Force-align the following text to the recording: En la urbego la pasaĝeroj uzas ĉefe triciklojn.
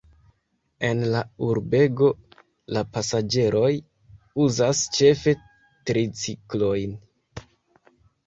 En 0.87 1.01
la 1.15 1.19
urbego 1.47 2.07
la 2.77 2.81
pasaĝeroj 2.95 3.69
uzas 4.45 4.81
ĉefe 4.99 5.33
triciklojn. 5.91 6.97